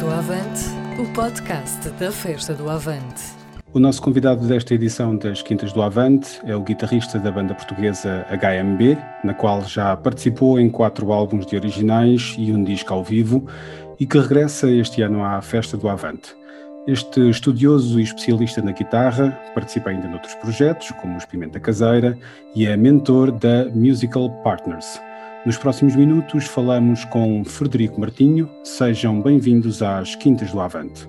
[0.00, 0.60] Do Avante,
[1.00, 3.20] o podcast da Festa do Avante.
[3.74, 8.24] O nosso convidado desta edição das Quintas do Avante é o guitarrista da banda portuguesa
[8.30, 13.44] HMB, na qual já participou em quatro álbuns de originais e um disco ao vivo,
[13.98, 16.32] e que regressa este ano à Festa do Avante.
[16.86, 22.16] Este estudioso e especialista na guitarra participa ainda noutros projetos, como o Expimenta Caseira,
[22.54, 25.00] e é mentor da Musical Partners.
[25.48, 28.50] Nos próximos minutos falamos com Frederico Martinho.
[28.62, 31.08] Sejam bem-vindos às Quintas do Avante.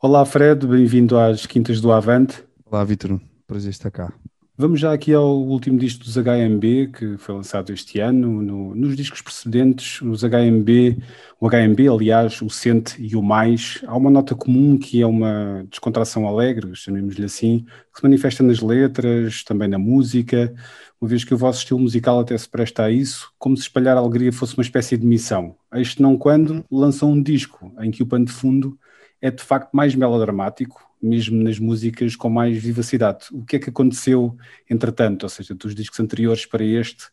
[0.00, 2.44] Olá, Fred, bem-vindo às Quintas do Avante.
[2.64, 4.12] Olá, Vitor, prazer estar cá.
[4.56, 8.40] Vamos já aqui ao último disco dos HMB, que foi lançado este ano.
[8.40, 10.96] No, nos discos precedentes, os HMB,
[11.40, 15.66] o HMB, aliás, o Sente e o Mais, há uma nota comum que é uma
[15.68, 20.54] descontração alegre, chamemos-lhe assim, que se manifesta nas letras, também na música,
[21.00, 23.96] uma vez que o vosso estilo musical até se presta a isso, como se espalhar
[23.96, 25.56] a alegria fosse uma espécie de missão.
[25.74, 28.78] Este não quando lançam um disco em que o pano de fundo
[29.20, 33.26] é de facto mais melodramático, mesmo nas músicas com mais vivacidade.
[33.32, 34.36] O que é que aconteceu
[34.68, 37.04] entretanto, ou seja, dos discos anteriores para este,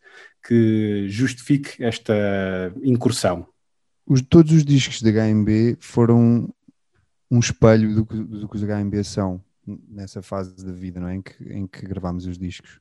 [0.48, 2.14] que justifique esta
[2.84, 3.48] incursão?
[4.06, 6.54] Os, todos os discos da HMB foram
[7.30, 11.16] um espelho do que, do que os HMB são nessa fase da vida, não é?
[11.16, 12.80] Em que, em que gravámos os discos.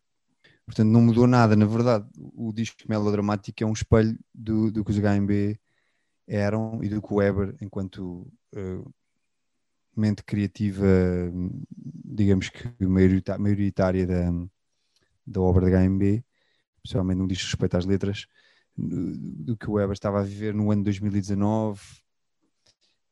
[0.65, 1.57] Portanto, não mudou nada.
[1.57, 5.59] Na verdade, o disco melodramático é um espelho do, do que os HMB
[6.27, 8.95] eram e do que o Weber, enquanto uh,
[9.97, 10.87] mente criativa,
[12.05, 14.31] digamos que maioritária da,
[15.27, 16.25] da obra da HMB,
[16.77, 18.27] especialmente no que diz respeito às letras,
[18.77, 21.81] do que o Weber estava a viver no ano 2019.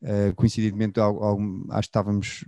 [0.00, 1.10] Uh, coincidentemente, acho
[1.70, 2.44] que estávamos,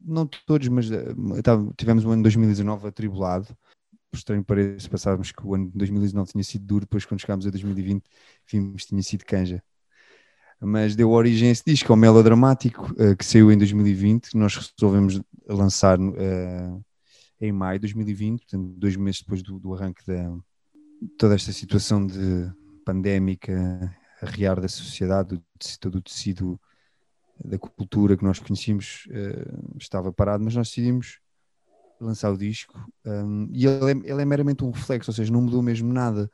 [0.00, 3.56] não todos, mas uh, tivemos um ano 2019 atribulado.
[4.10, 7.46] Por estranho parece, passávamos que o ano de 2019 tinha sido duro, depois quando chegámos
[7.46, 8.02] a 2020
[8.50, 9.62] vimos que tinha sido canja
[10.60, 15.20] mas deu origem a esse disco, ao melodramático, uh, que saiu em 2020, nós resolvemos
[15.48, 16.84] lançar uh,
[17.40, 20.32] em maio de 2020, portanto, dois meses depois do, do arranque da
[21.16, 22.50] toda esta situação de
[22.84, 25.40] pandémica, arriar da sociedade,
[25.80, 26.60] todo o tecido
[27.42, 31.20] da cultura que nós conhecíamos uh, estava parado, mas nós decidimos
[31.98, 35.42] lançar o disco um, e ele é, ele é, meramente um reflexo, ou seja, não
[35.42, 36.30] mudou mesmo nada.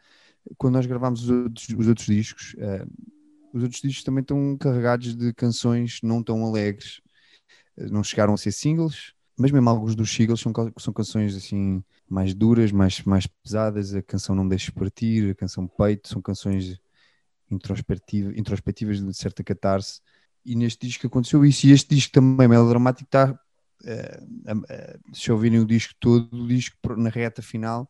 [0.56, 2.88] Quando nós gravámos os outros, os outros discos, uh,
[3.52, 7.00] os outros discos também estão carregados de canções não tão alegres.
[7.76, 12.34] Não chegaram a ser singles, mas mesmo alguns dos singles são, são canções assim mais
[12.34, 13.94] duras, mais, mais pesadas.
[13.94, 16.80] A canção Não Deixes Partir, a canção Peito, são canções
[17.50, 20.00] introspectivas, introspectivas de certa catarse.
[20.44, 21.66] E neste disco aconteceu isso.
[21.66, 23.38] E este disco também, melodramático, está.
[23.82, 27.88] Uh, uh, se ouvirem o disco todo, o disco na reta final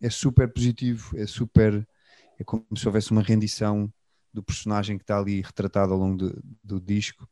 [0.00, 1.86] é super positivo, é super.
[2.38, 3.92] É como se houvesse uma rendição
[4.32, 7.28] do personagem que está ali retratado ao longo do, do disco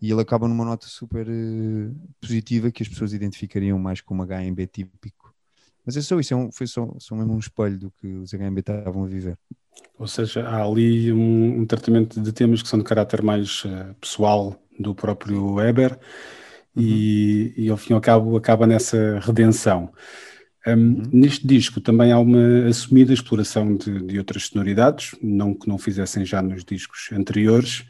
[0.00, 4.66] e ele acaba numa nota super uh, positiva que as pessoas identificariam mais como HMB
[4.66, 5.34] típico.
[5.84, 8.32] Mas é só isso, é um, foi só, só mesmo um espelho do que os
[8.32, 9.38] HMB estavam a viver.
[9.98, 13.94] Ou seja, há ali um, um tratamento de temas que são de caráter mais uh,
[14.00, 15.98] pessoal do próprio Weber
[16.74, 16.82] uhum.
[16.82, 19.92] e, e ao fim e ao cabo acaba nessa redenção.
[20.66, 21.02] Um, uhum.
[21.12, 26.24] Neste disco também há uma assumida exploração de, de, outras sonoridades, não que não fizessem
[26.24, 27.84] já nos discos anteriores,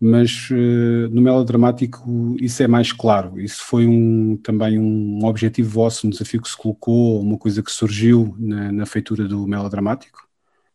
[0.00, 3.40] mas uh, no melodramático isso é mais claro.
[3.40, 7.72] Isso foi um, também um objetivo vosso, um desafio que se colocou, uma coisa que
[7.72, 10.28] surgiu na, na feitura do melodramático?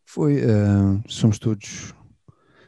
[0.05, 1.93] Foi, uh, somos todos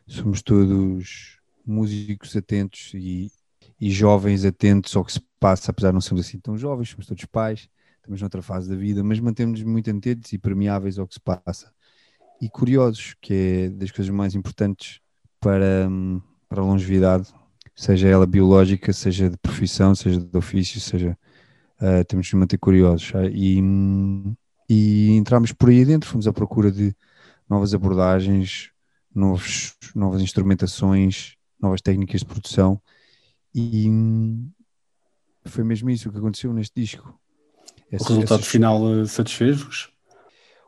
[0.08, 3.32] somos todos músicos atentos e,
[3.80, 7.06] e jovens atentos ao que se passa, apesar de não sermos assim tão jovens, somos
[7.06, 7.70] todos pais
[8.02, 11.72] estamos noutra fase da vida, mas mantemos-nos muito atentos e permeáveis ao que se passa.
[12.42, 15.00] E curiosos, que é das coisas mais importantes
[15.40, 15.88] para,
[16.50, 17.32] para a longevidade,
[17.76, 21.18] seja ela biológica, seja de profissão, seja de ofício, seja.
[21.80, 23.12] Uh, temos de nos manter curiosos.
[23.32, 23.60] E,
[24.70, 26.96] e entramos por aí dentro, fomos à procura de
[27.50, 28.72] novas abordagens,
[29.14, 32.82] novos, novas instrumentações, novas técnicas de produção.
[33.54, 33.88] E
[35.46, 37.21] foi mesmo isso que aconteceu neste disco.
[37.92, 39.92] Esse, o resultado final eh, satisfez-vos?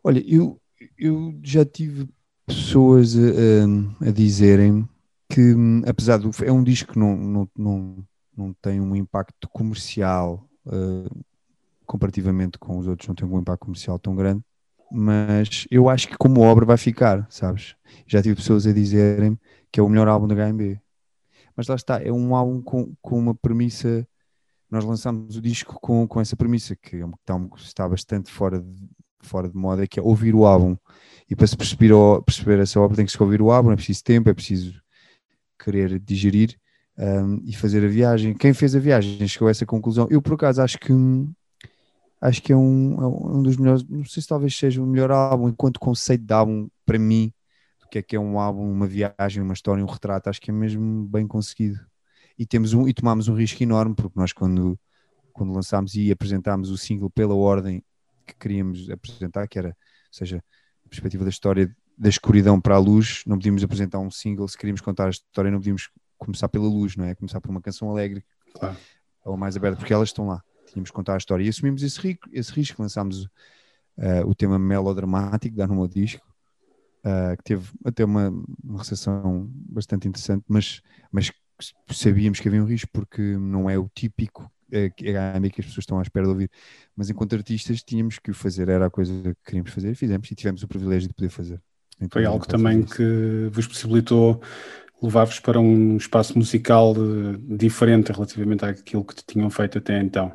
[0.03, 0.59] Olha, eu,
[0.97, 2.09] eu já tive
[2.45, 4.87] pessoas a, a dizerem
[5.29, 6.31] que, hum, apesar do.
[6.43, 8.05] É um disco que não, não, não,
[8.35, 11.23] não tem um impacto comercial uh,
[11.85, 14.43] comparativamente com os outros, não tem um impacto comercial tão grande,
[14.91, 17.75] mas eu acho que como obra vai ficar, sabes?
[18.05, 19.39] Já tive pessoas a dizerem
[19.71, 20.79] que é o melhor álbum da HMB.
[21.55, 24.07] Mas lá está, é um álbum com, com uma premissa
[24.73, 28.89] nós lançámos o disco com, com essa premissa, que está, está bastante fora de,
[29.21, 30.75] fora de moda, que é ouvir o álbum.
[31.29, 31.93] E para se perceber,
[32.25, 34.81] perceber essa obra tem que se ouvir o álbum, é preciso tempo, é preciso
[35.63, 36.57] querer digerir
[36.97, 38.33] um, e fazer a viagem.
[38.33, 40.07] Quem fez a viagem chegou a essa conclusão.
[40.09, 40.91] Eu, por acaso, acho que
[42.19, 45.11] acho que é um, é um dos melhores, não sei se talvez seja o melhor
[45.11, 47.31] álbum, enquanto conceito de álbum, para mim,
[47.81, 50.49] do que é que é um álbum, uma viagem, uma história, um retrato, acho que
[50.49, 51.79] é mesmo bem conseguido.
[52.37, 54.79] E, temos um, e tomámos um risco enorme, porque nós quando,
[55.31, 57.83] quando lançámos e apresentámos o single pela ordem
[58.25, 60.43] que queríamos apresentar, que era, ou seja,
[60.85, 64.57] a perspectiva da história da escuridão para a luz, não podíamos apresentar um single, se
[64.57, 67.13] queríamos contar a história, não podíamos começar pela luz, não é?
[67.13, 68.75] Começar por uma canção alegre, claro.
[69.23, 70.41] ou mais aberta, porque elas estão lá
[70.73, 71.43] tínhamos que contar a história.
[71.43, 76.25] E assumimos esse, rico, esse risco, lançámos uh, o tema melodramático da no disco,
[77.05, 78.29] uh, que teve até uma,
[78.63, 80.81] uma recepção bastante interessante, mas,
[81.11, 81.31] mas
[81.91, 85.99] sabíamos que havia um risco porque não é o típico é que as pessoas estão
[85.99, 86.49] à espera de ouvir,
[86.95, 90.31] mas enquanto artistas tínhamos que o fazer, era a coisa que queríamos fazer e fizemos
[90.31, 91.61] e tivemos o privilégio de poder fazer.
[91.97, 94.41] Então, Foi algo também que vos possibilitou
[95.01, 100.31] levar-vos para um espaço musical de, diferente relativamente àquilo que tinham feito até então.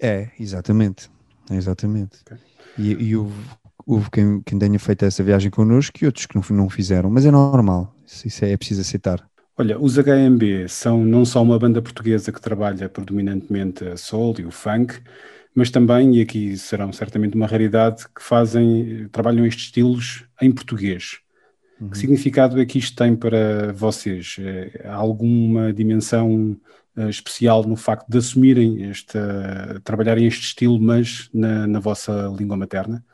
[0.00, 1.10] É, exatamente.
[1.50, 2.20] É exatamente.
[2.22, 2.38] Okay.
[2.78, 3.34] E, e houve,
[3.86, 7.26] houve quem, quem, tenha feito essa viagem connosco e outros que não, não fizeram, mas
[7.26, 9.28] é normal, isso, isso é, é preciso aceitar.
[9.56, 14.44] Olha, os HMB são não só uma banda portuguesa que trabalha predominantemente a soul e
[14.44, 15.00] o funk,
[15.54, 21.20] mas também, e aqui serão certamente uma raridade, que fazem, trabalham estes estilos em português.
[21.80, 21.88] Uhum.
[21.88, 24.36] Que significado é que isto tem para vocês?
[24.40, 26.56] É, há alguma dimensão
[26.96, 29.18] uh, especial no facto de assumirem este,
[29.84, 33.04] trabalharem este estilo, mas na, na, vossa língua materna?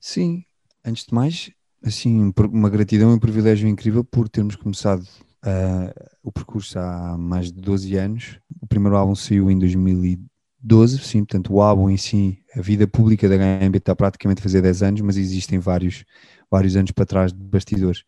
[0.00, 0.44] Sim,
[0.84, 1.52] antes de mais,
[1.84, 5.06] assim, uma gratidão e um privilégio incrível por termos começado
[5.44, 8.38] uh, o percurso há mais de 12 anos.
[8.60, 13.28] O primeiro álbum saiu em 2012, sim, portanto o álbum em si, a vida pública
[13.28, 16.04] da HMB está praticamente a fazer 10 anos, mas existem vários,
[16.50, 18.04] vários anos para trás de bastidores.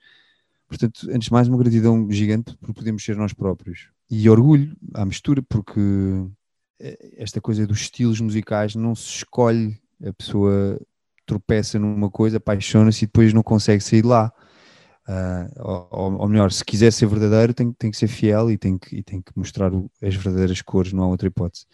[0.68, 3.88] Portanto, antes de mais, uma gratidão gigante por podermos ser nós próprios.
[4.10, 5.80] E orgulho à mistura, porque
[6.80, 10.80] eh, esta coisa dos estilos musicais não se escolhe, a pessoa
[11.24, 14.32] tropeça numa coisa, apaixona-se e depois não consegue sair de lá.
[15.08, 18.76] Uh, ou, ou, melhor, se quiser ser verdadeiro, tem, tem que ser fiel e tem
[18.76, 21.64] que, e tem que mostrar o, as verdadeiras cores, não há outra hipótese.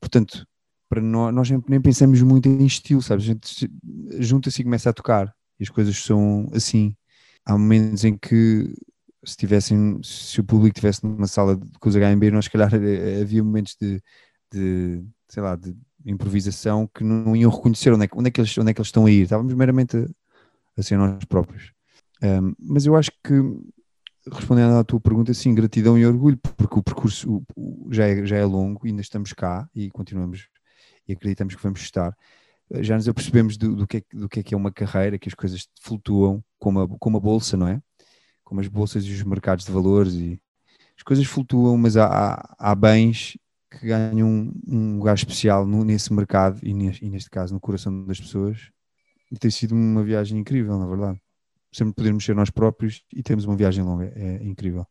[0.00, 0.44] Portanto,
[0.88, 3.24] para nós, nós nem pensamos muito em estilo, sabes?
[3.24, 3.70] A gente
[4.18, 6.96] junta-se e começa a tocar e as coisas são assim
[7.44, 8.74] há momentos em que
[9.24, 12.70] se tivessem, se o público estivesse numa sala com os HMB, nós se calhar
[13.20, 14.02] havia momentos de,
[14.52, 15.74] de, sei lá, de
[16.06, 18.88] improvisação que não iam reconhecer onde é, onde é, que, eles, onde é que eles
[18.88, 19.22] estão a ir.
[19.22, 20.06] Estávamos meramente a,
[20.76, 21.73] a ser nós próprios.
[22.24, 23.34] Um, mas eu acho que,
[24.32, 27.42] respondendo à tua pergunta, sim, gratidão e orgulho, porque o percurso
[27.90, 30.48] já, é, já é longo, ainda estamos cá e continuamos
[31.06, 32.16] e acreditamos que vamos estar
[32.80, 35.28] já nos apercebemos do, do, que é, do que é que é uma carreira, que
[35.28, 37.80] as coisas flutuam como a, como a bolsa, não é?
[38.42, 40.40] Como as bolsas e os mercados de valores e
[40.96, 43.36] as coisas flutuam, mas há, há, há bens
[43.70, 47.60] que ganham um, um lugar especial no, nesse mercado e neste, e neste, caso no
[47.60, 48.70] coração das pessoas.
[49.30, 51.20] E tem sido uma viagem incrível, na verdade.
[51.74, 54.86] Sempre podermos ser nós próprios e temos uma viagem longa, é, é incrível.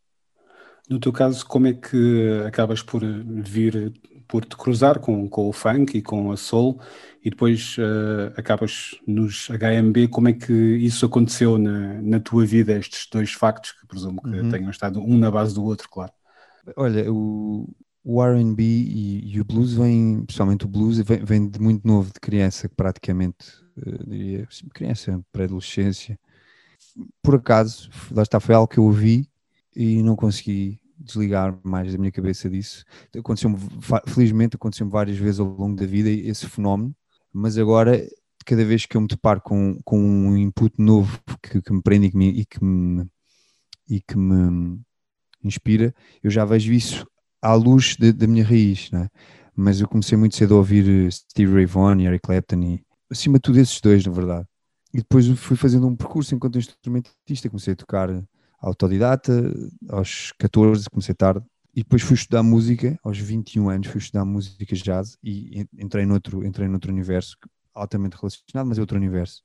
[0.89, 3.93] No teu caso, como é que acabas por vir
[4.27, 6.79] por te cruzar com, com o funk e com a soul
[7.23, 10.07] e depois uh, acabas nos HMB.
[10.09, 14.29] Como é que isso aconteceu na, na tua vida, estes dois factos, que presumo que
[14.29, 14.49] uhum.
[14.49, 16.11] tenham estado um na base do outro, claro?
[16.75, 17.69] Olha, o,
[18.03, 22.11] o RB e, e, o blues vem, principalmente o blues, vem, vem, de muito novo,
[22.11, 23.45] de criança, praticamente,
[23.77, 26.19] uh, diria, criança, pré-adolescência.
[27.21, 29.27] Por acaso, lá está, foi algo que eu ouvi
[29.75, 32.85] e não consegui desligar mais da minha cabeça disso.
[33.17, 33.53] Aconteceu
[34.07, 36.95] felizmente aconteceu várias vezes ao longo da vida esse fenómeno,
[37.31, 38.01] mas agora
[38.45, 42.07] cada vez que eu me deparo com, com um input novo que, que me prende
[42.07, 43.07] e que me, e que me,
[43.89, 44.79] e que me
[45.43, 47.07] inspira, eu já vejo isso
[47.41, 49.09] à luz da minha raiz, né?
[49.55, 53.37] mas eu comecei muito cedo a ouvir Steve Ray Vaughan e Eric Clapton e acima
[53.37, 54.47] de tudo esses dois, na verdade.
[54.93, 58.09] E depois fui fazendo um percurso enquanto instrumentista, comecei a tocar
[58.59, 59.33] autodidata,
[59.89, 61.45] aos 14 comecei tarde,
[61.75, 66.45] e depois fui estudar música, aos 21 anos fui estudar música jazz e entrei noutro,
[66.45, 67.35] entrei noutro universo
[67.73, 69.41] altamente relacionado, mas é outro universo.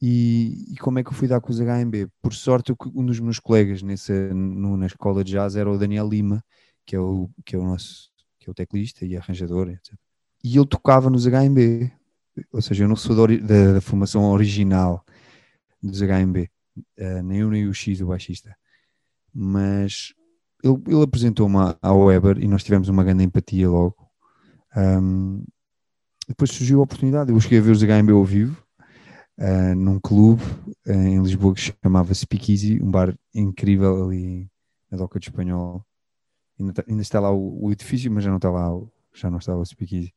[0.00, 2.08] E, e, como é que eu fui dar com os HMB?
[2.20, 6.08] Por sorte, um dos meus colegas nessa, no, na escola de jazz era o Daniel
[6.08, 6.44] Lima,
[6.84, 9.94] que é o, que é o nosso que é o teclista e arranjador, etc.
[10.42, 11.92] E ele tocava nos HMB,
[12.52, 15.04] ou seja, eu não sou da, da, da formação original
[15.82, 16.50] dos HMB,
[16.98, 18.56] uh, nem eu nem o X, o baixista.
[19.34, 20.14] Mas
[20.62, 23.96] ele, ele apresentou-me ao Weber e nós tivemos uma grande empatia logo.
[24.76, 25.44] Um,
[26.28, 28.56] depois surgiu a oportunidade, eu cheguei a ver os HMB ao vivo,
[29.38, 30.42] uh, num clube
[30.86, 34.48] uh, em Lisboa que se chamava Speakeasy, um bar incrível ali
[34.90, 35.84] na Doca de Espanhol.
[36.58, 38.68] Ainda, tá, ainda está lá o, o, edifício, mas já não está lá,
[39.12, 40.14] já não está o Speakeasy.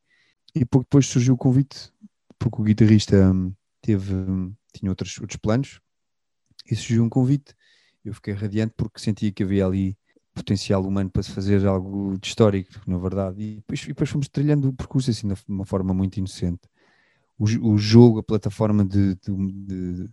[0.54, 1.92] E pouco depois surgiu o convite,
[2.38, 5.80] porque o guitarrista um, teve, um, tinha outros, outros planos,
[6.70, 7.54] e surgiu um convite.
[8.04, 9.96] Eu fiquei radiante porque sentia que havia ali
[10.34, 13.42] potencial humano para se fazer algo de histórico, na verdade.
[13.42, 16.68] E depois, e depois fomos trilhando o percurso assim de uma forma muito inocente.
[17.38, 20.10] O, o jogo, a plataforma de, de, de,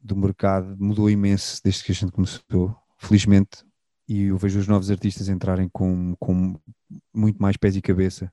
[0.00, 3.64] do mercado mudou imenso desde que a gente começou, felizmente.
[4.08, 6.54] E eu vejo os novos artistas entrarem com, com
[7.12, 8.32] muito mais pés e cabeça,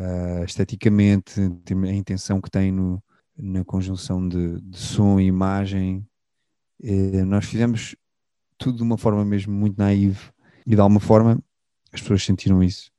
[0.00, 3.02] uh, esteticamente, a intenção que tem no,
[3.36, 6.06] na conjunção de, de som e imagem.
[6.82, 7.94] Uh, nós fizemos
[8.56, 10.18] tudo de uma forma mesmo muito naive
[10.66, 11.38] e de alguma forma
[11.92, 12.90] as pessoas sentiram isso.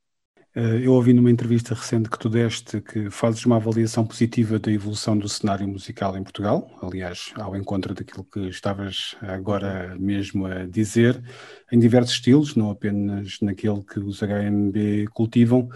[0.54, 4.70] Eh, eu ouvi numa entrevista recente que tu deste que fazes uma avaliação positiva da
[4.70, 10.66] evolução do cenário musical em Portugal, aliás, ao encontro daquilo que estavas agora mesmo a
[10.66, 11.22] dizer,
[11.72, 15.70] em diversos estilos, não apenas naquele que os HMB cultivam,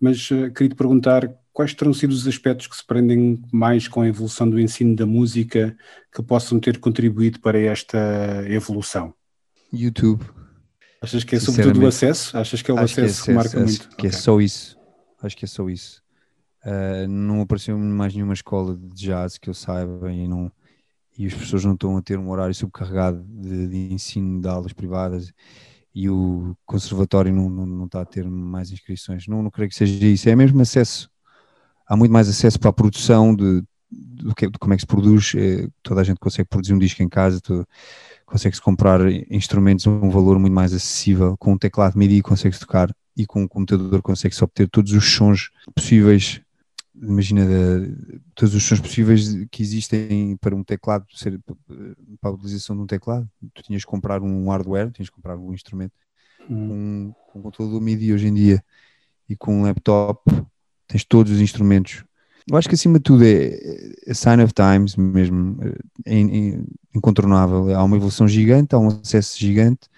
[0.00, 4.00] mas uh, queria te perguntar quais terão sido os aspectos que se prendem mais com
[4.00, 5.76] a evolução do ensino da música
[6.12, 7.98] que possam ter contribuído para esta
[8.48, 9.12] evolução?
[9.72, 10.24] YouTube.
[11.02, 12.36] Achas que é sobretudo o acesso?
[12.36, 13.88] Achas que é o acesso que, é acesso, que marca acho muito?
[13.96, 14.10] Que é okay.
[14.10, 14.78] é só isso.
[15.22, 16.02] Acho que é só isso.
[16.64, 20.52] Uh, não apareceu mais nenhuma escola de jazz que eu saiba e, não,
[21.16, 24.72] e as pessoas não estão a ter um horário subcarregado de, de ensino de aulas
[24.72, 25.32] privadas
[25.94, 29.26] e o conservatório não, não, não, está a ter mais inscrições.
[29.26, 30.28] Não, não creio que seja isso.
[30.28, 31.10] É mesmo acesso.
[31.86, 35.32] Há muito mais acesso para a produção de, de, de como é que se produz.
[35.36, 37.40] É, toda a gente consegue produzir um disco em casa.
[38.24, 41.36] Consegue-se comprar instrumentos a um valor muito mais acessível.
[41.36, 45.50] Com um teclado MIDI consegue-se tocar e com um computador consegue-se obter todos os sons
[45.74, 46.40] possíveis.
[47.00, 47.42] Imagina
[48.34, 51.40] todos os sons possíveis que existem para um teclado, ser,
[52.20, 53.28] para a utilização de um teclado.
[53.54, 55.94] Tu tinhas que comprar um hardware, tinhas que comprar um instrumento
[56.48, 56.68] hum.
[56.68, 58.64] com, com um computador MIDI hoje em dia
[59.28, 60.22] e com um laptop
[60.86, 62.04] tens todos os instrumentos
[62.50, 63.58] eu acho que acima de tudo é,
[64.06, 65.56] é sign of times mesmo,
[66.04, 66.58] é, é
[66.94, 67.74] incontornável.
[67.74, 69.88] Há uma evolução gigante, há um acesso gigante.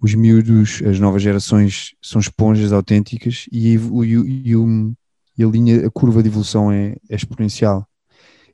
[0.00, 4.94] Os miúdos, as novas gerações são esponjas autênticas e, o, e, o,
[5.40, 7.88] e a linha, a curva de evolução é, é, exponencial.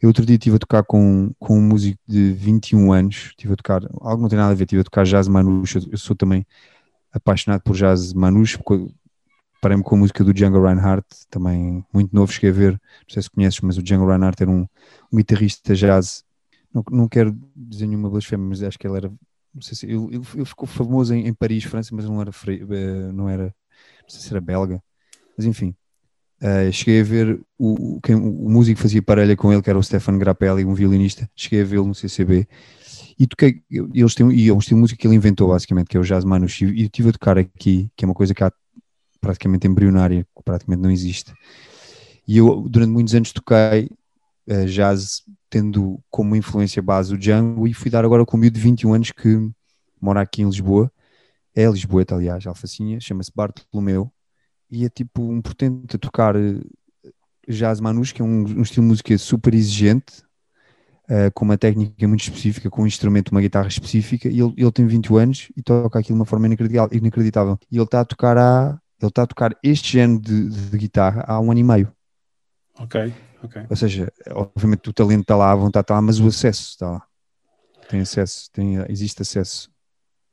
[0.00, 3.56] Eu outro dia estive a tocar com, com um músico de 21 anos, estive a
[3.56, 6.46] tocar, algo não tem nada a ver, estive a tocar jazz manouche, eu sou também
[7.12, 8.56] apaixonado por jazz manouche,
[9.60, 13.22] parei-me com a música do Django Reinhardt, também muito novo, cheguei a ver, não sei
[13.22, 14.64] se conheces, mas o Django Reinhardt era um,
[15.12, 16.22] um guitarrista jazz,
[16.72, 19.08] não, não quero dizer nenhuma blasfémia, mas acho que ele era,
[19.52, 23.12] não sei se, ele, ele ficou famoso em, em, Paris, França, mas não era, eh,
[23.12, 23.44] não era,
[24.02, 24.80] não sei se era belga,
[25.36, 25.74] mas enfim,
[26.42, 29.78] uh, cheguei a ver o, quem, o músico que fazia parelha com ele, que era
[29.78, 32.46] o Stefan Grappelli, um violinista, cheguei a vê-lo no CCB,
[33.18, 35.96] e toquei, eles têm, e é um estilo de música que ele inventou basicamente, que
[35.96, 38.44] é o jazz manouche, e eu estive a tocar aqui, que é uma coisa que
[38.44, 38.52] há
[39.20, 41.32] praticamente embrionária, que praticamente não existe.
[42.28, 43.90] E eu, durante muitos anos, toquei
[44.48, 48.54] uh, jazz, tendo como influência base o Django, e fui dar agora com um miúdo
[48.54, 49.48] de 21 anos que
[50.00, 50.92] mora aqui em Lisboa,
[51.54, 54.12] é Lisboeta, aliás, Alfacinha, chama-se Bartolomeu,
[54.70, 56.60] e é tipo um portento a tocar uh,
[57.48, 60.22] jazz manus, que é um, um estilo de música super exigente,
[61.08, 64.72] uh, com uma técnica muito específica, com um instrumento, uma guitarra específica, e ele, ele
[64.72, 67.58] tem 21 anos e toca aquilo de uma forma inacreditável.
[67.70, 71.24] E ele está a tocar há ele está a tocar este género de, de, guitarra
[71.26, 71.92] há um ano e meio.
[72.78, 73.66] Ok, ok.
[73.68, 76.90] Ou seja, obviamente o talento está lá, a vontade está lá, mas o acesso está
[76.92, 77.06] lá.
[77.88, 79.70] Tem acesso, tem, existe acesso.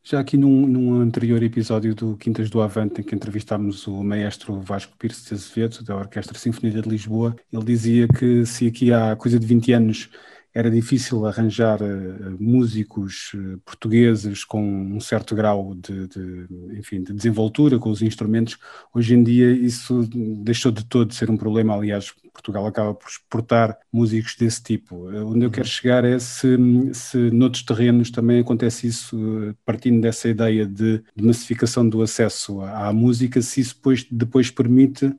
[0.05, 4.60] Já aqui num, num, anterior episódio do Quintas do Avante, em que entrevistámos o maestro
[4.60, 9.15] Vasco Pires de Azevedo, da Orquestra Sinfonia de Lisboa, ele dizia que se aqui há
[9.15, 10.10] coisa de 20 anos
[10.53, 17.13] era difícil arranjar uh, músicos uh, portugueses com um certo grau de, de, enfim, de
[17.13, 18.57] desenvoltura com os instrumentos.
[18.93, 20.07] Hoje em dia isso
[20.43, 21.75] deixou de todo de ser um problema.
[21.75, 25.10] Aliás, Portugal acaba por exportar músicos desse tipo.
[25.10, 26.57] Uh, onde eu quero chegar é se,
[26.93, 29.17] se noutros terrenos também acontece isso,
[29.65, 34.51] partindo dessa ideia de, de massificação do acesso à, à música, se isso depois, depois
[34.51, 35.12] permite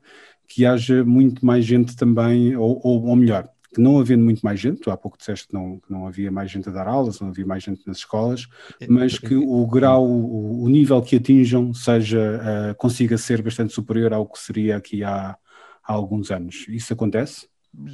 [0.47, 4.57] que haja muito mais gente também, ou, ou, ou melhor, que não havendo muito mais
[4.57, 7.19] gente, tu há pouco disseste que não, que não havia mais gente a dar aulas,
[7.19, 8.47] não havia mais gente nas escolas,
[8.79, 12.39] é, mas que o grau, o, o nível que atinjam seja,
[12.71, 15.37] uh, consiga ser bastante superior ao que seria aqui há,
[15.83, 16.65] há alguns anos.
[16.69, 17.49] Isso acontece?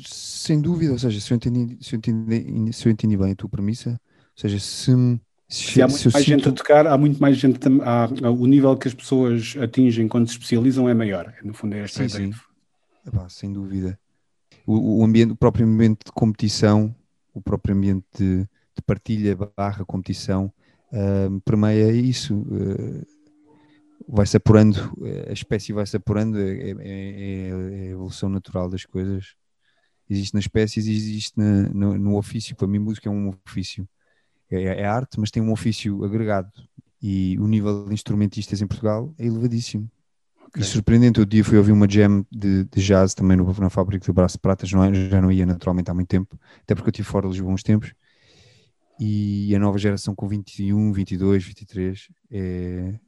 [0.06, 3.36] Sem dúvida, ou seja, se eu entendi, se eu entendi, se eu entendi bem a
[3.36, 3.98] tua premissa, ou
[4.36, 4.92] seja, se,
[5.50, 6.38] se, se há muito se mais sinto...
[6.38, 10.28] gente a tocar, há muito mais gente, há, o nível que as pessoas atingem quando
[10.28, 12.34] se especializam é maior, no fundo é esta sim, ideia.
[12.34, 12.40] Sim.
[13.08, 13.98] Epá, sem dúvida
[14.66, 16.96] o, o, ambiente, o próprio ambiente de competição
[17.34, 20.52] o próprio ambiente de, de partilha barra competição
[20.92, 22.36] uh, permeia isso.
[22.36, 23.06] Uh,
[24.08, 24.78] vai-se apurando,
[25.30, 29.36] a espécie vai-se apurando, é, é, é, é, a evolução natural das coisas.
[30.10, 32.56] Existe na espécie, existe na, no, no, ofício.
[32.56, 33.88] Para mim, música é um ofício.
[34.50, 36.52] É, é, arte, mas tem um ofício agregado.
[37.02, 39.90] E o nível de instrumentistas em Portugal é elevadíssimo.
[40.52, 40.64] Okay.
[40.64, 44.06] E surpreendente, o dia fui ouvir uma jam de, de jazz também no, na fábrica
[44.06, 46.90] do Braço de Pratas, não, é, já não ia naturalmente há muito tempo, até porque
[46.90, 47.94] eu estive fora de Lisboa uns tempos,
[49.00, 53.00] e a nova geração com 21, 22, 23 é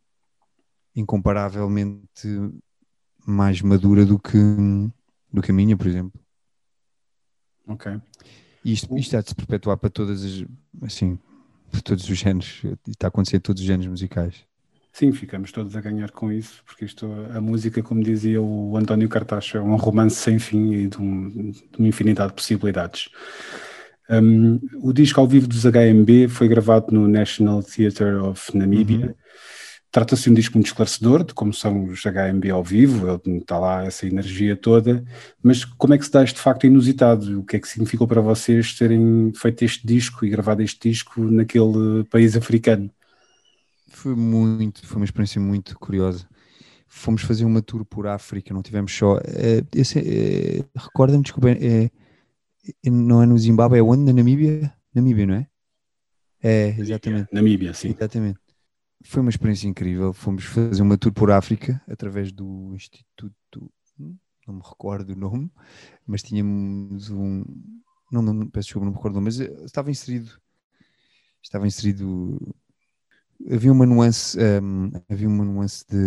[0.96, 2.28] incomparavelmente
[3.26, 4.38] mais madura do que,
[5.32, 6.20] do que a minha, por exemplo.
[7.68, 8.00] Ok.
[8.64, 10.46] E isto, isto há de se perpetuar para todas as,
[10.82, 11.20] assim,
[11.70, 14.46] para todos os géneros, está a acontecer em todos os géneros musicais.
[14.94, 19.10] Sim, ficamos todos a ganhar com isso, porque isto, a música, como dizia o António
[19.10, 23.10] Cartacho, é um romance sem fim e de, um, de uma infinidade de possibilidades.
[24.08, 29.08] Um, o disco ao vivo dos HMB foi gravado no National Theatre of Namibia.
[29.08, 29.14] Uhum.
[29.92, 33.84] Trata-se de um disco muito esclarecedor de como são os HMB ao vivo, está lá
[33.86, 35.04] essa energia toda,
[35.42, 37.40] mas como é que se dá este facto inusitado?
[37.40, 41.20] O que é que significou para vocês terem feito este disco e gravado este disco
[41.20, 42.92] naquele país africano?
[43.94, 46.28] Foi muito, foi uma experiência muito curiosa.
[46.88, 49.18] Fomos fazer uma tour por África, não tivemos só.
[49.18, 51.90] É, é, Recorda-me, desculpa, é,
[52.86, 54.04] não é no Zimbábue, é onde?
[54.04, 54.74] Na Namíbia?
[54.94, 55.48] Namíbia, não é?
[56.42, 57.30] É, exatamente.
[57.32, 57.89] Namíbia, sim.
[57.89, 58.39] Exatamente.
[59.04, 60.12] Foi uma experiência incrível.
[60.12, 63.72] Fomos fazer uma tour por África através do Instituto,
[64.48, 65.52] não me recordo o nome,
[66.06, 67.44] mas tínhamos um.
[68.12, 70.32] Não, não peço desculpa, não me recordo, mas estava inserido.
[71.41, 72.39] Estava inserido
[73.51, 75.97] havia uma nuance, um, havia uma nuance de,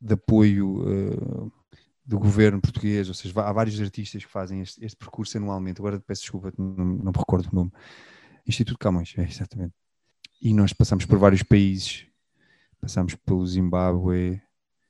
[0.00, 1.52] de apoio uh,
[2.04, 5.80] do governo português, ou seja, há vários artistas que fazem este, este percurso anualmente.
[5.80, 7.72] Agora peço desculpa, não, não me recordo o nome.
[8.46, 9.74] Instituto Camões, é, exatamente.
[10.40, 12.06] E nós passamos por vários países,
[12.80, 14.40] passamos pelo Zimbábue,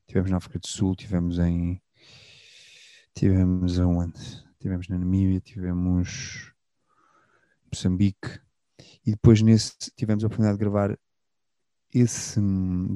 [0.06, 1.80] tivemos na África do Sul, tivemos em.
[3.14, 4.44] Tivemos aonde?
[4.60, 6.52] Tivemos na Namíbia, tivemos
[7.72, 8.40] Moçambique,
[9.06, 10.98] e depois nesse tivemos a oportunidade de gravar
[11.92, 12.40] esse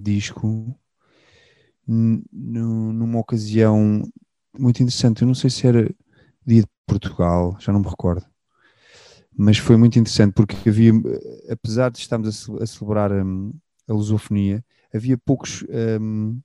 [0.02, 0.78] disco
[1.86, 4.02] numa ocasião
[4.58, 5.22] muito interessante.
[5.22, 5.92] Eu não sei se era
[6.46, 8.24] dia de Portugal, já não me recordo,
[9.36, 10.92] mas foi muito interessante porque havia,
[11.50, 13.52] apesar de estarmos a, celebrar um,
[13.88, 15.64] a lusofonia, havia poucos
[16.00, 16.40] um,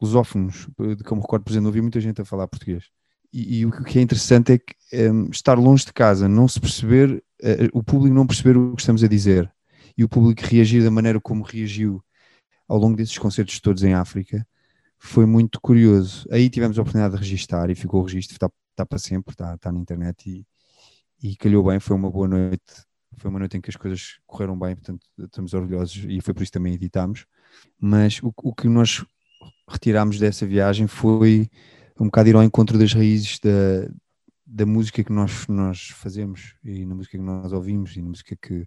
[0.00, 2.84] lusófonos, de como me recordo, por exemplo, havia muita gente a falar português.
[3.32, 4.74] E, e o que é interessante é que
[5.10, 8.82] um, estar longe de casa, não se perceber, uh, o público não perceber o que
[8.82, 9.52] estamos a dizer
[10.00, 12.02] e o público reagir da maneira como reagiu
[12.66, 14.46] ao longo desses concertos todos em África
[14.96, 16.26] foi muito curioso.
[16.30, 19.54] Aí tivemos a oportunidade de registar e ficou o registro, está, está para sempre, está,
[19.56, 20.46] está na internet e,
[21.22, 22.62] e calhou bem, foi uma boa noite.
[23.18, 26.42] Foi uma noite em que as coisas correram bem, portanto estamos orgulhosos e foi por
[26.42, 27.26] isso também editámos.
[27.78, 29.04] Mas o, o que nós
[29.68, 31.50] retirámos dessa viagem foi
[32.00, 33.90] um bocado ir ao encontro das raízes da,
[34.46, 38.34] da música que nós, nós fazemos e na música que nós ouvimos e na música
[38.40, 38.66] que,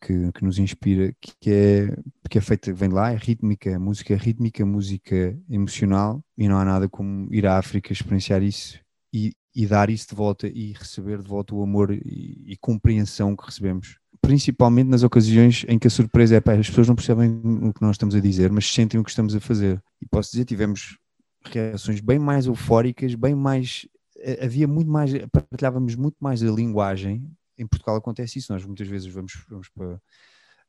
[0.00, 1.96] que, que nos inspira, que, é,
[2.28, 6.88] que é feita, vem lá, é rítmica, música rítmica, música emocional, e não há nada
[6.88, 8.80] como ir à África experienciar isso
[9.12, 13.36] e, e dar isso de volta e receber de volta o amor e, e compreensão
[13.36, 13.98] que recebemos.
[14.20, 17.82] Principalmente nas ocasiões em que a surpresa é, pá, as pessoas não percebem o que
[17.82, 19.82] nós estamos a dizer, mas sentem o que estamos a fazer.
[20.00, 20.98] E posso dizer, tivemos
[21.44, 23.86] reações bem mais eufóricas, bem mais
[24.18, 27.26] eh, havia muito mais, partilhávamos muito mais a linguagem
[27.60, 28.52] em Portugal acontece isso.
[28.52, 30.00] Nós muitas vezes vamos, vamos para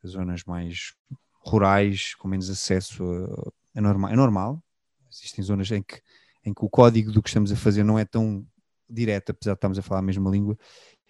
[0.06, 0.93] zonas mais
[1.43, 4.12] rurais, com menos acesso a, a.
[4.12, 4.62] É normal.
[5.12, 6.01] Existem zonas em que,
[6.45, 8.45] em que o código do que estamos a fazer não é tão
[8.89, 10.58] direto, apesar de estarmos a falar a mesma língua,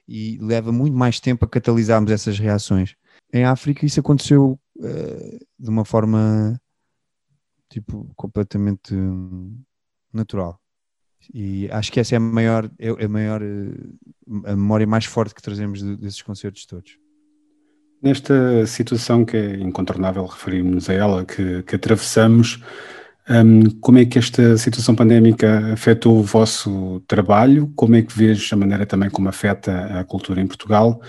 [0.07, 2.95] e leva muito mais tempo a catalisarmos essas reações.
[3.33, 6.59] Em África isso aconteceu uh, de uma forma
[7.69, 8.93] tipo completamente
[10.11, 10.59] natural.
[11.33, 15.35] E acho que essa é a maior, é a maior, eh, a memória mais forte
[15.35, 16.97] que trazemos desses concertos todos.
[18.01, 22.59] Nesta situação que é incontornável referirmos a ela, que, que atravessamos,
[23.29, 27.71] um, como é que esta situação pandémica afetou o vosso trabalho?
[27.75, 30.99] Como é que vês a maneira também como afeta a cultura em Portugal?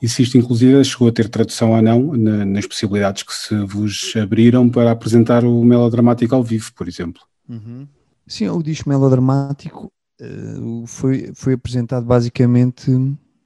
[0.00, 3.54] E se isto, inclusive, chegou a ter tradução ou não na, nas possibilidades que se
[3.64, 7.22] vos abriram para apresentar o melodramático ao vivo, por exemplo?
[7.48, 7.86] Uhum.
[8.32, 12.90] Sim, o disco melodramático uh, foi, foi apresentado basicamente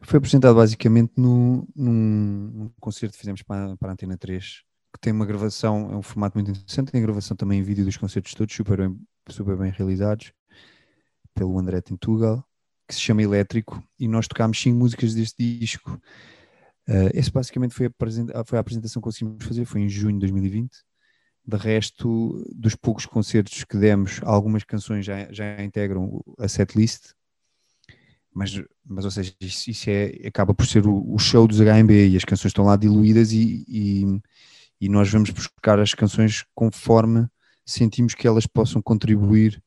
[0.01, 5.01] foi apresentado basicamente no, num, num concerto que fizemos para, para a Antena 3, que
[5.01, 8.33] tem uma gravação, é um formato muito interessante, tem gravação também em vídeo dos concertos
[8.33, 8.97] todos, super bem,
[9.29, 10.33] super bem realizados,
[11.35, 12.45] pelo André Tentugal,
[12.87, 16.01] que se chama Elétrico, e nós tocámos cinco músicas deste disco.
[16.89, 20.21] Uh, esse basicamente foi a, foi a apresentação que conseguimos fazer, foi em junho de
[20.21, 20.71] 2020.
[21.47, 27.13] De resto, dos poucos concertos que demos, algumas canções já, já integram a setlist,
[28.35, 32.09] mas, mas ou seja, isso, isso é, acaba por ser o, o, show dos HMB
[32.11, 34.21] e as canções estão lá diluídas e, e,
[34.79, 37.27] e, nós vamos buscar as canções conforme
[37.65, 39.63] sentimos que elas possam contribuir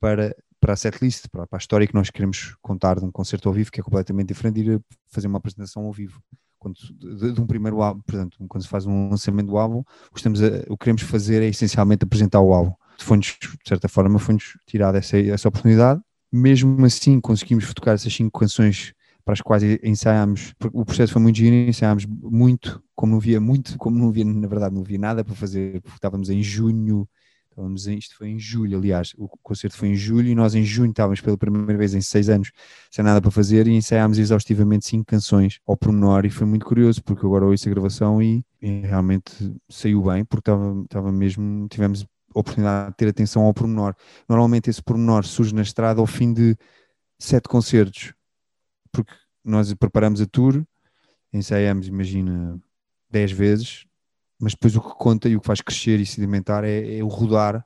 [0.00, 3.48] para, para a setlist, para, para a história que nós queremos contar de um concerto
[3.48, 6.20] ao vivo, que é completamente diferente de ir fazer uma apresentação ao vivo
[6.58, 10.12] quando, de, de, um primeiro álbum, portanto, quando se faz um lançamento do álbum, o
[10.12, 12.72] que, estamos a, o que queremos fazer é essencialmente apresentar o álbum.
[12.98, 16.00] Foi-nos, de certa forma, foi-nos tirada essa, essa oportunidade.
[16.32, 18.92] Mesmo assim, conseguimos tocar essas cinco canções
[19.24, 23.76] para as quais ensaiámos, o processo foi muito giro, ensaiámos muito, como não via muito,
[23.76, 27.08] como não via, na verdade, não via nada para fazer, porque estávamos em junho
[27.56, 30.62] Estávamos em, isto foi em julho, aliás, o concerto foi em julho e nós em
[30.62, 32.52] junho estávamos pela primeira vez em seis anos
[32.90, 37.02] sem nada para fazer e ensaiámos exaustivamente cinco canções ao pormenor e foi muito curioso
[37.02, 39.32] porque agora ouço a gravação e, e realmente
[39.70, 43.94] saiu bem porque estava, estava mesmo, tivemos oportunidade de ter atenção ao pormenor.
[44.28, 46.54] Normalmente esse pormenor surge na estrada ao fim de
[47.18, 48.12] sete concertos
[48.92, 50.62] porque nós preparamos a tour,
[51.32, 52.60] ensaiamos, imagina,
[53.10, 53.86] dez vezes,
[54.38, 57.08] mas depois o que conta e o que faz crescer e sedimentar é, é o
[57.08, 57.64] rodar,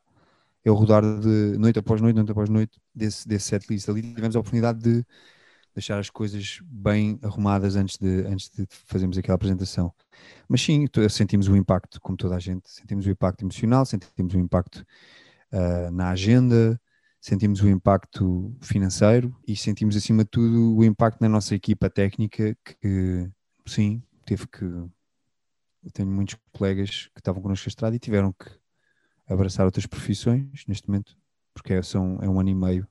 [0.65, 3.89] é o rodar de noite após noite, noite após noite, desse, desse setlist.
[3.89, 5.05] Ali tivemos a oportunidade de
[5.75, 9.93] deixar as coisas bem arrumadas antes de, antes de fazermos aquela apresentação.
[10.49, 14.39] Mas sim, sentimos o impacto, como toda a gente, sentimos o impacto emocional, sentimos o
[14.39, 14.85] impacto
[15.53, 16.81] uh, na agenda,
[17.21, 22.57] sentimos o impacto financeiro e sentimos acima de tudo o impacto na nossa equipa técnica
[22.65, 23.29] que
[23.67, 24.65] sim, teve que
[25.85, 28.51] eu tenho muitos colegas que estavam connosco na estrada e tiveram que
[29.29, 31.17] abraçar outras profissões neste momento,
[31.55, 32.87] porque é, são, é um ano e meio,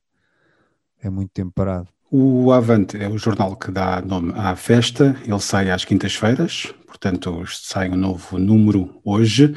[1.02, 1.88] é muito tempo parado.
[2.12, 7.44] O Avante é o jornal que dá nome à festa, ele sai às quintas-feiras, portanto
[7.48, 9.56] sai um novo número hoje,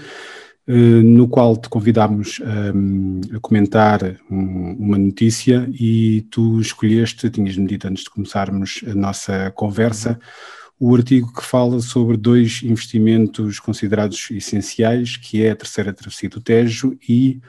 [0.67, 7.89] eh, no qual te convidámos ehm, a comentar uma notícia e tu escolheste, tinhas-me dito
[7.89, 14.29] antes de começarmos a nossa conversa, uhum o artigo que fala sobre dois investimentos considerados
[14.33, 17.41] essenciais, que é a terceira travessia do Tejo e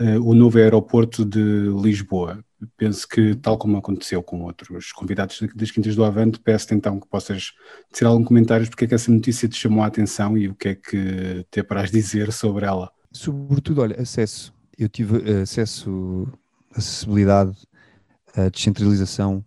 [0.00, 2.44] uh, o novo aeroporto de Lisboa.
[2.76, 7.06] Penso que, tal como aconteceu com outros convidados das Quintas do Avante, peço então que
[7.06, 7.52] possas
[7.92, 10.70] dizer algum comentário porque é que essa notícia te chamou a atenção e o que
[10.70, 12.90] é que te apraz dizer sobre ela.
[13.12, 14.52] Sobretudo, olha, acesso.
[14.76, 16.26] Eu tive acesso,
[16.74, 17.56] acessibilidade,
[18.34, 19.44] a descentralização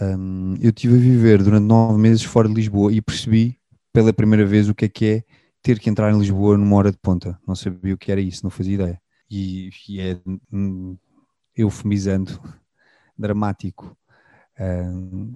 [0.00, 3.58] um, eu tive a viver durante nove meses fora de Lisboa e percebi
[3.92, 5.24] pela primeira vez o que é que é
[5.62, 7.38] ter que entrar em Lisboa numa hora de ponta.
[7.46, 9.02] Não sabia o que era isso, não fazia ideia.
[9.30, 10.20] E, e é
[10.52, 10.96] um,
[11.56, 12.40] eufemizando,
[13.16, 13.96] dramático.
[14.58, 15.34] Um,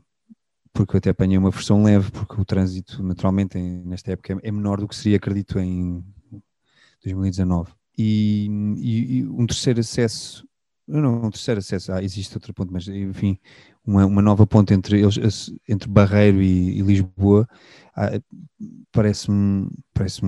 [0.72, 4.50] porque eu até apanhei uma versão leve, porque o trânsito, naturalmente, em, nesta época é
[4.50, 6.04] menor do que seria, acredito, em
[7.02, 7.72] 2019.
[7.96, 10.46] E, e, e um terceiro acesso,
[10.86, 13.38] não, um terceiro acesso, ah, existe outro ponto, mas enfim,
[13.84, 17.48] uma, uma nova ponte entre, eles, entre Barreiro e, e Lisboa,
[17.96, 18.10] ah,
[18.92, 20.20] parece-me parece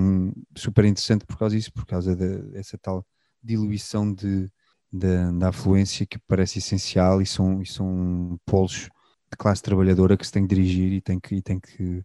[0.56, 3.06] super interessante por causa disso, por causa dessa tal
[3.42, 4.50] diluição de,
[4.92, 8.88] de, da afluência que parece essencial e são, e são polos
[9.30, 12.04] de classe trabalhadora que se tem que dirigir e tem que, e tem que,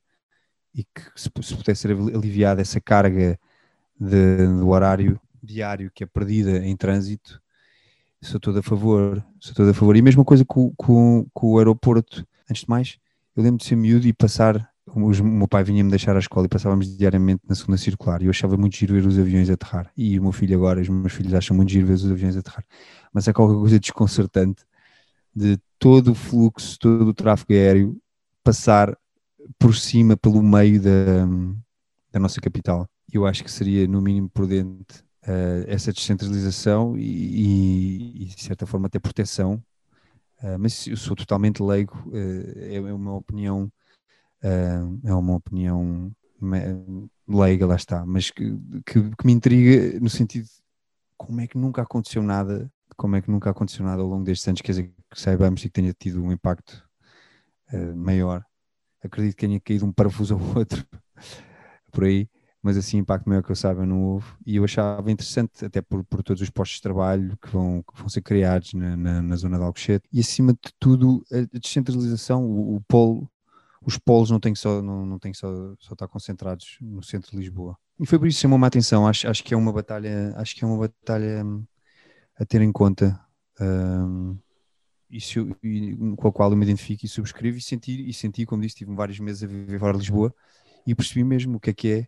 [0.76, 3.39] e que se, se pudesse ser aliviada essa carga
[4.00, 7.42] de, do horário diário que é perdida em trânsito,
[8.24, 9.96] sou todo a favor, sou todo a favor.
[9.96, 12.26] E a mesma coisa com, com, com o aeroporto.
[12.50, 12.98] Antes de mais,
[13.36, 14.70] eu lembro de ser miúdo e passar.
[14.88, 18.30] O meu pai vinha-me deixar à escola e passávamos diariamente na segunda circular e eu
[18.30, 19.92] achava muito giro ver os aviões aterrar.
[19.98, 22.64] E o meu filho agora, os meus filhos acham muito giro ver os aviões aterrar.
[23.12, 24.64] Mas é qualquer coisa desconcertante
[25.36, 27.98] de todo o fluxo, todo o tráfego aéreo
[28.44, 28.96] passar
[29.58, 31.26] por cima, pelo meio da,
[32.12, 32.88] da nossa capital.
[33.12, 38.88] Eu acho que seria, no mínimo, prudente uh, essa descentralização e, e, de certa forma,
[38.88, 39.64] até proteção.
[40.42, 43.72] Uh, mas eu sou totalmente leigo, uh, é, é uma opinião,
[44.42, 46.12] é uma opinião
[47.26, 50.52] leiga, lá está, mas que, que, que, me intriga no sentido de
[51.16, 54.46] como é que nunca aconteceu nada, como é que nunca aconteceu nada ao longo destes
[54.46, 56.84] anos, quer dizer, que saibamos e que tenha tido um impacto
[57.96, 58.44] maior.
[59.02, 60.86] Acredito que tenha caído um parafuso ou outro
[61.90, 62.28] por aí,
[62.63, 66.04] mas assim impacto maior que eu saiba não houve e eu achava interessante até por,
[66.06, 69.36] por todos os postos de trabalho que vão, que vão ser criados na, na, na
[69.36, 70.08] zona de Alcochete.
[70.12, 73.30] E acima de tudo a descentralização, o, o polo
[73.86, 77.32] os polos não têm que só, não, não têm só, só estar concentrados no centro
[77.32, 77.78] de Lisboa.
[77.99, 80.56] E foi por isso que chamou-me a atenção, acho, acho que é uma batalha acho
[80.56, 81.65] que é uma batalha hum,
[82.39, 83.19] a ter em conta
[83.60, 84.38] um,
[85.10, 85.45] isso,
[86.17, 88.95] com a qual eu me identifico e subscrevo e senti, e senti como disse, tive
[88.95, 90.34] vários meses a viver fora de Lisboa
[90.88, 92.08] e percebi mesmo o que é que é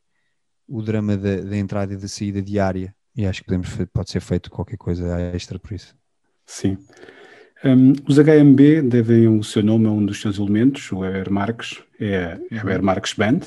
[0.68, 4.20] o drama da, da entrada e da saída diária e acho que podemos, pode ser
[4.20, 5.96] feito qualquer coisa extra por isso.
[6.46, 6.78] Sim.
[7.64, 11.82] Um, os HMB devem o seu nome a um dos seus elementos, o Weber Marques,
[12.00, 13.40] é a Weber Marques Band,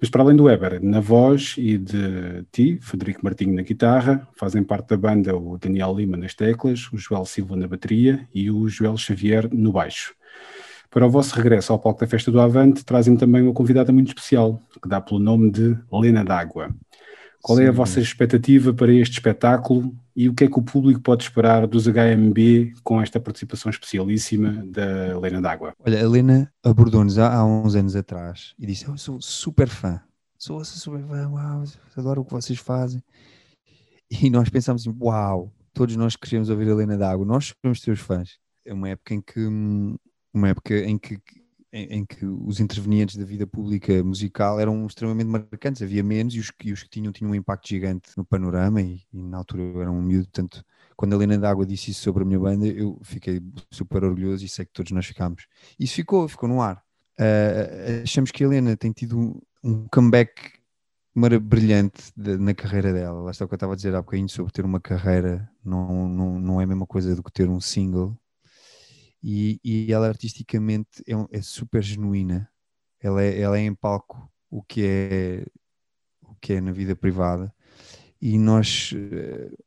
[0.00, 4.62] mas para além do Weber, na voz e de ti, Federico Martinho na guitarra, fazem
[4.62, 8.68] parte da banda o Daniel Lima nas teclas, o Joel Silva na bateria e o
[8.68, 10.14] Joel Xavier no baixo.
[10.90, 14.08] Para o vosso regresso ao palco da Festa do Avante, trazem também uma convidada muito
[14.08, 16.74] especial, que dá pelo nome de Lena D'Água.
[17.42, 17.64] Qual Sim.
[17.64, 21.22] é a vossa expectativa para este espetáculo e o que é que o público pode
[21.22, 25.74] esperar dos HMB com esta participação especialíssima da Helena D'Água?
[25.78, 30.00] Olha, a Helena abordou-nos há, há, uns anos atrás e disse: Eu sou super fã,
[30.36, 31.64] sou super fã, uau,
[31.96, 33.02] adoro o que vocês fazem.
[34.10, 38.00] E nós pensámos assim: Uau, todos nós queríamos ouvir a Helena D'Água, nós somos teus
[38.00, 38.38] fãs.
[38.66, 39.40] É uma época em que,
[40.38, 41.18] uma época em que
[41.70, 46.40] em, em, que os intervenientes da vida pública musical eram extremamente marcantes, havia menos e
[46.40, 49.62] os, e os que tinham tinham um impacto gigante no panorama e, e na altura
[49.62, 50.64] eu era um miúdo, portanto
[50.96, 54.48] quando a Helena D'Água disse isso sobre a minha banda eu fiquei super orgulhoso e
[54.48, 55.46] sei que todos nós ficámos.
[55.78, 56.82] Isso ficou, ficou no ar.
[57.20, 60.58] Uh, achamos que a Helena tem tido um comeback
[61.40, 63.22] brilhante de, na carreira dela.
[63.22, 66.08] Lá está o que eu estava a dizer há bocadinho sobre ter uma carreira, não,
[66.08, 68.16] não, não é a mesma coisa do que ter um single
[69.22, 72.50] e, e ela artisticamente é, é, super genuína.
[73.00, 75.46] Ela é, ela é em palco o que é
[76.22, 77.52] o que é na vida privada.
[78.20, 79.64] E nós uh,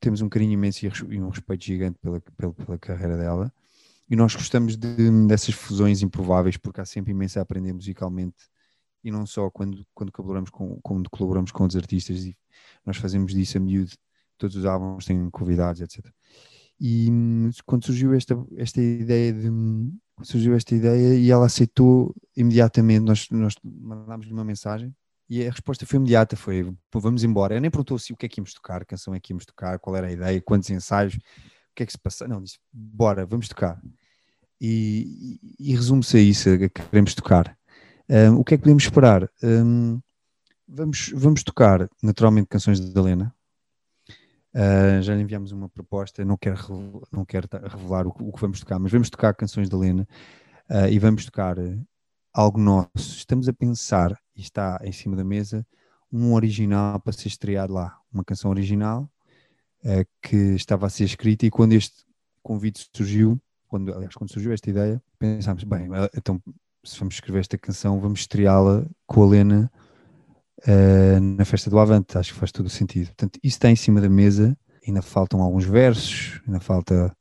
[0.00, 3.52] temos um carinho imenso e um respeito gigante pela, pela, pela carreira dela.
[4.08, 8.36] E nós gostamos de, dessas fusões improváveis porque há sempre imenso a aprender musicalmente.
[9.02, 12.36] E não só quando, quando colaboramos com quando colaboramos com os artistas e
[12.86, 13.92] nós fazemos disso a miúdo.
[14.38, 16.10] Todos os álbuns têm convidados etc
[16.80, 19.50] e hum, quando surgiu esta, esta ideia de
[20.22, 24.94] surgiu esta ideia e ela aceitou imediatamente, nós, nós mandámos-lhe uma mensagem
[25.28, 27.54] e a resposta foi imediata, foi vamos embora.
[27.54, 29.78] Ela nem perguntou se o que é que íamos tocar, canção é que íamos tocar,
[29.78, 31.20] qual era a ideia, quantos ensaios, o
[31.74, 32.28] que é que se passa.
[32.28, 33.80] Não, disse, bora, vamos tocar.
[34.60, 37.56] E, e, e resume-se a isso, a que queremos tocar.
[38.08, 39.28] Um, o que é que podemos esperar?
[39.42, 40.00] Um,
[40.68, 43.34] vamos, vamos tocar, naturalmente, canções da Helena,
[44.54, 48.60] Uh, já lhe enviamos uma proposta, não quero, não quero revelar o, o, que vamos
[48.60, 50.06] tocar, mas vamos tocar canções da Lena
[50.70, 51.56] uh, e vamos tocar
[52.32, 52.88] algo nosso.
[52.96, 55.66] Estamos a pensar, e está em cima da mesa,
[56.12, 59.10] um original para ser estreado lá, uma canção original
[59.84, 62.04] uh, que estava a ser escrita e quando este
[62.40, 66.40] convite surgiu, quando, aliás, quando surgiu esta ideia, pensámos, bem, então
[66.84, 69.72] se vamos escrever esta canção, vamos estreá-la com a Lena
[70.60, 73.06] uh, na festa do Avante, acho que faz todo o sentido.
[73.08, 77.14] Portanto, isso está em cima da mesa, ainda faltam alguns versos, ainda falta,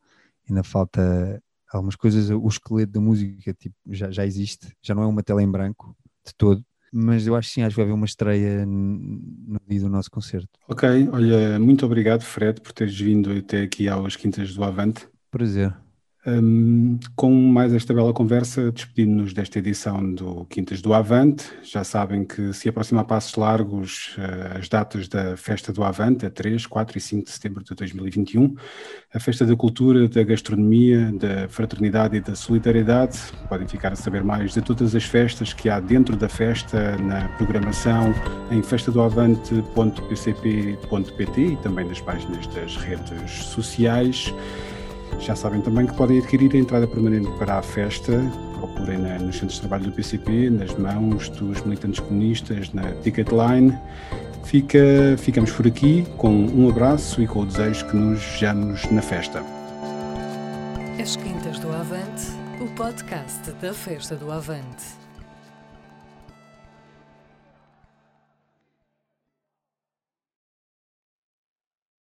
[0.48, 1.42] ainda falta
[1.72, 5.42] algumas coisas, o esqueleto da música tipo, já, já existe, já não é uma tela
[5.42, 8.66] em branco de todo, mas eu acho que sim, acho que vai haver uma estreia
[8.68, 10.48] no dia do nosso concerto.
[10.68, 15.08] Ok, olha, muito obrigado Fred por teres vindo até aqui aos Quintas do Avante.
[15.32, 15.76] Prazer.
[16.26, 21.52] Um, com mais esta bela conversa, despedindo-nos desta edição do Quintas do Avante.
[21.64, 26.26] Já sabem que se aproxima a passos largos uh, as datas da Festa do Avante,
[26.26, 28.56] a 3, 4 e 5 de setembro de 2021.
[29.14, 33.20] A Festa da Cultura, da Gastronomia, da Fraternidade e da Solidariedade.
[33.50, 37.28] Podem ficar a saber mais de todas as festas que há dentro da festa, na
[37.38, 38.16] programação,
[38.50, 44.34] em festadoavante.pcp.pt e também nas páginas das redes sociais.
[45.20, 48.12] Já sabem também que podem adquirir a entrada permanente para a festa.
[48.60, 53.78] Procurem na, nos centros de trabalho do PCP, nas mãos dos militantes comunistas, na Ticketline.
[54.44, 59.02] Fica, ficamos por aqui com um abraço e com o desejo que nos vejamos na
[59.02, 59.44] festa.
[61.02, 62.28] As Quintas do Avante,
[62.62, 65.03] o podcast da Festa do Avante.